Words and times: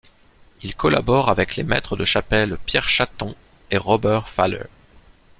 Il 0.63 0.75
collabore 0.75 1.29
avec 1.29 1.55
les 1.57 1.63
maîtres 1.63 1.95
de 1.95 2.05
chapelle 2.05 2.57
Pierre 2.65 2.89
Chatton 2.89 3.35
et 3.69 3.77
Robert 3.77 4.27
Faller. 4.29 4.63